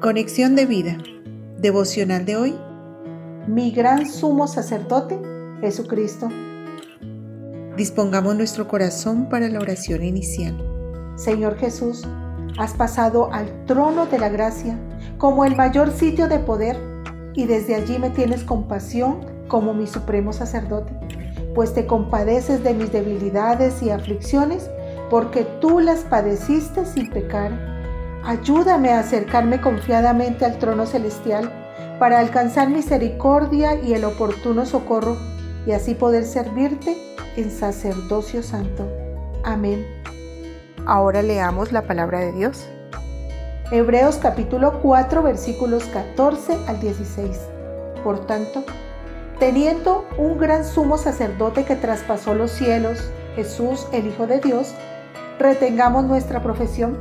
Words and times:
Conexión 0.00 0.56
de 0.56 0.64
vida. 0.64 0.96
Devocional 1.58 2.24
de 2.24 2.34
hoy. 2.34 2.54
Mi 3.46 3.70
gran 3.70 4.10
sumo 4.10 4.48
sacerdote, 4.48 5.20
Jesucristo. 5.60 6.30
Dispongamos 7.76 8.34
nuestro 8.34 8.66
corazón 8.66 9.28
para 9.28 9.50
la 9.50 9.58
oración 9.58 10.02
inicial. 10.02 10.56
Señor 11.16 11.58
Jesús, 11.58 12.08
has 12.56 12.72
pasado 12.72 13.30
al 13.30 13.66
trono 13.66 14.06
de 14.06 14.18
la 14.18 14.30
gracia 14.30 14.78
como 15.18 15.44
el 15.44 15.54
mayor 15.54 15.92
sitio 15.92 16.28
de 16.28 16.38
poder 16.38 16.78
y 17.34 17.44
desde 17.44 17.74
allí 17.74 17.98
me 17.98 18.08
tienes 18.08 18.42
compasión 18.42 19.20
como 19.48 19.74
mi 19.74 19.86
supremo 19.86 20.32
sacerdote, 20.32 20.94
pues 21.54 21.74
te 21.74 21.84
compadeces 21.84 22.64
de 22.64 22.72
mis 22.72 22.90
debilidades 22.90 23.82
y 23.82 23.90
aflicciones 23.90 24.70
porque 25.10 25.44
tú 25.60 25.78
las 25.78 26.04
padeciste 26.04 26.86
sin 26.86 27.10
pecar. 27.10 27.79
Ayúdame 28.24 28.90
a 28.90 29.00
acercarme 29.00 29.60
confiadamente 29.60 30.44
al 30.44 30.58
trono 30.58 30.86
celestial 30.86 31.50
para 31.98 32.18
alcanzar 32.18 32.68
misericordia 32.68 33.74
y 33.74 33.94
el 33.94 34.04
oportuno 34.04 34.66
socorro 34.66 35.16
y 35.66 35.72
así 35.72 35.94
poder 35.94 36.24
servirte 36.24 36.96
en 37.36 37.50
sacerdocio 37.50 38.42
santo. 38.42 38.86
Amén. 39.44 39.86
Ahora 40.86 41.22
leamos 41.22 41.72
la 41.72 41.82
palabra 41.82 42.20
de 42.20 42.32
Dios. 42.32 42.66
Hebreos 43.70 44.16
capítulo 44.16 44.80
4 44.82 45.22
versículos 45.22 45.84
14 45.84 46.58
al 46.66 46.80
16. 46.80 47.38
Por 48.02 48.26
tanto, 48.26 48.64
teniendo 49.38 50.06
un 50.18 50.38
gran 50.38 50.64
sumo 50.64 50.98
sacerdote 50.98 51.64
que 51.64 51.76
traspasó 51.76 52.34
los 52.34 52.50
cielos, 52.50 53.10
Jesús, 53.36 53.86
el 53.92 54.06
Hijo 54.08 54.26
de 54.26 54.40
Dios, 54.40 54.74
retengamos 55.38 56.04
nuestra 56.04 56.42
profesión, 56.42 56.98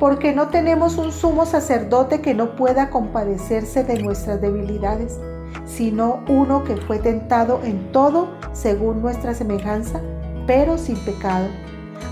porque 0.00 0.32
no 0.34 0.48
tenemos 0.48 0.96
un 0.96 1.12
sumo 1.12 1.44
sacerdote 1.44 2.22
que 2.22 2.32
no 2.32 2.56
pueda 2.56 2.88
compadecerse 2.88 3.84
de 3.84 4.02
nuestras 4.02 4.40
debilidades, 4.40 5.20
sino 5.66 6.24
uno 6.26 6.64
que 6.64 6.78
fue 6.78 6.98
tentado 6.98 7.60
en 7.62 7.92
todo 7.92 8.30
según 8.54 9.02
nuestra 9.02 9.34
semejanza, 9.34 10.00
pero 10.46 10.78
sin 10.78 10.96
pecado. 11.04 11.48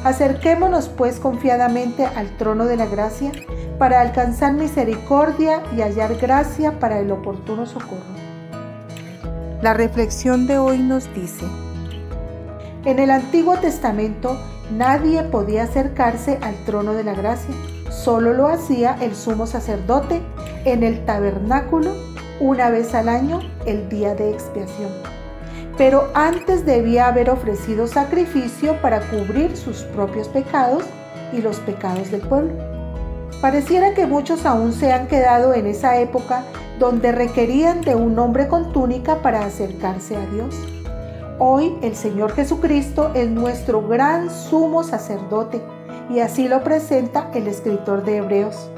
Acerquémonos 0.05 0.91
pues 0.91 1.19
confiadamente 1.19 2.05
al 2.05 2.37
trono 2.37 2.67
de 2.67 2.77
la 2.77 2.87
gracia 2.87 3.33
para 3.79 4.03
alcanzar 4.03 4.53
misericordia 4.53 5.63
y 5.75 5.81
hallar 5.81 6.15
gracia 6.17 6.79
para 6.79 7.01
el 7.01 7.11
oportuno 7.11 7.65
socorro. 7.65 8.19
La 9.63 9.73
reflexión 9.73 10.47
de 10.47 10.59
hoy 10.59 10.79
nos 10.79 11.13
dice, 11.15 11.47
en 12.85 12.99
el 12.99 13.11
Antiguo 13.11 13.57
Testamento 13.57 14.37
Nadie 14.71 15.23
podía 15.23 15.63
acercarse 15.63 16.39
al 16.43 16.55
trono 16.67 16.93
de 16.93 17.03
la 17.03 17.15
gracia, 17.15 17.55
solo 17.91 18.33
lo 18.33 18.47
hacía 18.49 18.97
el 19.01 19.15
sumo 19.15 19.47
sacerdote 19.47 20.21
en 20.65 20.83
el 20.83 21.05
tabernáculo 21.05 21.95
una 22.41 22.71
vez 22.71 22.95
al 22.95 23.09
año, 23.09 23.41
el 23.67 23.89
día 23.89 24.15
de 24.15 24.31
expiación. 24.31 24.91
Pero 25.77 26.09
antes 26.15 26.67
debía 26.67 27.07
haber 27.07 27.31
ofrecido 27.31 27.87
sacrificio 27.87 28.81
para 28.83 29.01
cubrir 29.01 29.57
sus 29.57 29.83
propios 29.85 30.29
pecados 30.29 30.85
y 31.33 31.41
los 31.41 31.59
pecados 31.61 32.11
del 32.11 32.21
pueblo. 32.23 32.53
Pareciera 33.41 33.95
que 33.95 34.07
muchos 34.07 34.45
aún 34.47 34.73
se 34.73 34.93
han 34.93 35.07
quedado 35.07 35.55
en 35.55 35.67
esa 35.67 35.99
época 35.99 36.43
donde 36.79 37.13
requerían 37.13 37.81
de 37.83 37.95
un 37.95 38.19
hombre 38.19 38.49
con 38.49 38.73
túnica 38.73 39.23
para 39.23 39.45
acercarse 39.45 40.17
a 40.17 40.27
Dios. 40.27 40.55
Hoy 41.39 41.77
el 41.83 41.95
Señor 41.95 42.33
Jesucristo 42.33 43.13
es 43.15 43.29
nuestro 43.31 43.87
gran 43.87 44.31
sumo 44.31 44.83
sacerdote 44.83 45.63
y 46.11 46.21
así 46.21 46.49
lo 46.49 46.63
presenta 46.63 47.31
el 47.35 47.47
escritor 47.47 48.05
de 48.05 48.19
Hebreos. 48.19 48.71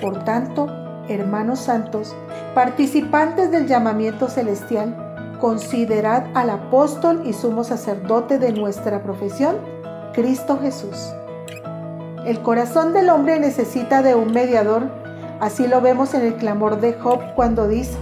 Por 0.00 0.24
tanto, 0.24 0.66
hermanos 1.08 1.60
santos, 1.60 2.14
participantes 2.54 3.50
del 3.50 3.66
llamamiento 3.66 4.28
celestial, 4.28 5.36
considerad 5.40 6.24
al 6.34 6.50
apóstol 6.50 7.22
y 7.24 7.32
sumo 7.32 7.64
sacerdote 7.64 8.38
de 8.38 8.52
nuestra 8.52 9.02
profesión, 9.02 9.56
Cristo 10.12 10.58
Jesús. 10.60 11.12
El 12.24 12.40
corazón 12.40 12.92
del 12.92 13.10
hombre 13.10 13.38
necesita 13.38 14.02
de 14.02 14.14
un 14.14 14.32
mediador, 14.32 14.84
así 15.40 15.66
lo 15.66 15.80
vemos 15.80 16.14
en 16.14 16.22
el 16.22 16.36
clamor 16.36 16.80
de 16.80 16.94
Job 16.94 17.20
cuando 17.34 17.68
dice, 17.68 17.98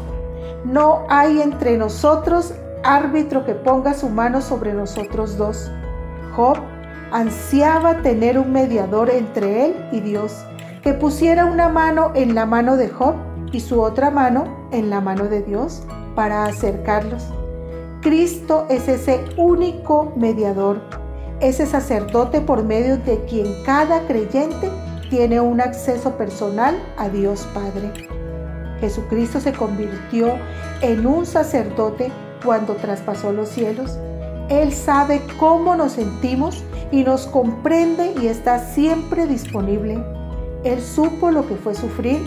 no 0.65 1.05
hay 1.09 1.41
entre 1.41 1.77
nosotros 1.77 2.55
árbitro 2.85 3.45
que 3.45 3.55
ponga 3.55 3.95
su 3.95 4.09
mano 4.09 4.41
sobre 4.41 4.73
nosotros 4.73 5.37
dos. 5.37 5.71
Job 6.37 6.59
ansiaba 7.13 7.99
tener 8.03 8.39
un 8.39 8.53
mediador 8.53 9.11
entre 9.11 9.67
él 9.67 9.77
y 9.93 10.01
Dios, 10.01 10.45
que 10.83 10.95
pusiera 10.95 11.45
una 11.45 11.69
mano 11.69 12.11
en 12.15 12.35
la 12.35 12.47
mano 12.47 12.77
de 12.77 12.89
Job 12.89 13.15
y 13.53 13.61
su 13.61 13.81
otra 13.81 14.11
mano 14.11 14.69
en 14.73 14.89
la 14.89 15.01
mano 15.01 15.25
de 15.25 15.43
Dios 15.43 15.83
para 16.15 16.47
acercarlos. 16.47 17.23
Cristo 18.01 18.67
es 18.69 18.89
ese 18.89 19.21
único 19.37 20.13
mediador, 20.17 20.81
ese 21.41 21.67
sacerdote 21.67 22.41
por 22.41 22.65
medio 22.65 22.97
de 22.97 23.25
quien 23.27 23.47
cada 23.65 24.01
creyente 24.07 24.71
tiene 25.11 25.41
un 25.41 25.61
acceso 25.61 26.17
personal 26.17 26.75
a 26.97 27.09
Dios 27.11 27.47
Padre. 27.53 27.93
Jesucristo 28.81 29.39
se 29.39 29.53
convirtió 29.53 30.37
en 30.81 31.07
un 31.07 31.27
sacerdote 31.27 32.11
cuando 32.43 32.75
traspasó 32.75 33.33
los 33.33 33.51
cielos. 33.51 33.99
Él 34.49 34.73
sabe 34.73 35.23
cómo 35.39 35.77
nos 35.77 35.93
sentimos 35.93 36.65
y 36.93 37.03
nos 37.03 37.27
comprende 37.27 38.15
y 38.21 38.27
está 38.29 38.59
siempre 38.59 39.27
disponible. 39.27 39.99
Él 40.63 40.81
supo 40.81 41.31
lo 41.33 41.49
que 41.49 41.57
fue 41.57 41.75
sufrir, 41.75 42.21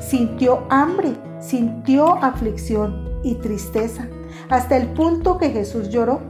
sintió 0.00 0.64
hambre, 0.70 1.14
sintió 1.40 2.14
aflicción 2.22 3.20
y 3.24 3.34
tristeza, 3.34 4.08
hasta 4.48 4.76
el 4.76 4.86
punto 4.88 5.36
que 5.36 5.50
Jesús 5.50 5.90
lloró. 5.90 6.20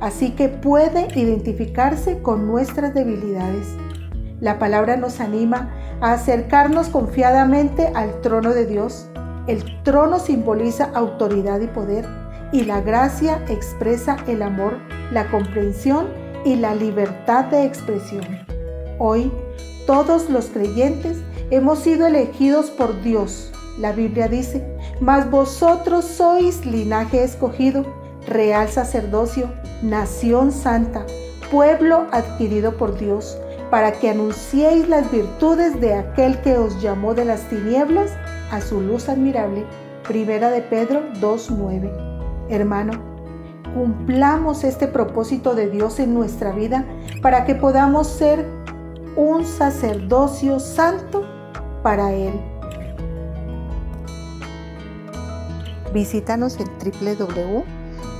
Así 0.00 0.32
que 0.32 0.48
puede 0.48 1.08
identificarse 1.18 2.20
con 2.20 2.46
nuestras 2.46 2.92
debilidades. 2.94 3.68
La 4.40 4.58
palabra 4.58 4.96
nos 4.96 5.20
anima 5.20 5.70
a 6.00 6.12
acercarnos 6.12 6.88
confiadamente 6.88 7.90
al 7.94 8.20
trono 8.20 8.50
de 8.52 8.66
Dios. 8.66 9.08
El 9.46 9.64
trono 9.82 10.18
simboliza 10.18 10.90
autoridad 10.94 11.60
y 11.60 11.66
poder 11.68 12.04
y 12.52 12.64
la 12.64 12.80
gracia 12.80 13.42
expresa 13.48 14.16
el 14.26 14.42
amor, 14.42 14.78
la 15.12 15.30
comprensión 15.30 16.06
y 16.44 16.56
la 16.56 16.74
libertad 16.74 17.46
de 17.46 17.64
expresión. 17.64 18.24
Hoy, 18.98 19.30
todos 19.86 20.28
los 20.28 20.46
creyentes 20.46 21.18
hemos 21.50 21.80
sido 21.80 22.06
elegidos 22.06 22.70
por 22.70 23.00
Dios. 23.02 23.52
La 23.78 23.92
Biblia 23.92 24.28
dice, 24.28 24.64
mas 25.00 25.30
vosotros 25.30 26.04
sois 26.04 26.66
linaje 26.66 27.22
escogido, 27.22 27.84
real 28.26 28.68
sacerdocio, 28.68 29.50
nación 29.82 30.52
santa, 30.52 31.06
pueblo 31.50 32.06
adquirido 32.10 32.76
por 32.76 32.98
Dios, 32.98 33.38
para 33.70 33.92
que 33.92 34.10
anunciéis 34.10 34.88
las 34.88 35.10
virtudes 35.10 35.80
de 35.80 35.94
aquel 35.94 36.40
que 36.40 36.58
os 36.58 36.80
llamó 36.82 37.14
de 37.14 37.24
las 37.24 37.48
tinieblas 37.48 38.10
a 38.50 38.60
su 38.60 38.80
luz 38.80 39.08
admirable. 39.08 39.64
Primera 40.06 40.50
de 40.50 40.62
Pedro 40.62 41.02
2.9. 41.20 41.90
Hermano, 42.48 43.17
cumplamos 43.74 44.64
este 44.64 44.88
propósito 44.88 45.54
de 45.54 45.70
Dios 45.70 46.00
en 46.00 46.14
nuestra 46.14 46.52
vida 46.52 46.86
para 47.22 47.44
que 47.44 47.54
podamos 47.54 48.06
ser 48.06 48.46
un 49.16 49.44
sacerdocio 49.44 50.60
santo 50.60 51.26
para 51.82 52.12
Él. 52.12 52.32
Visítanos 55.92 56.56
en 56.60 56.68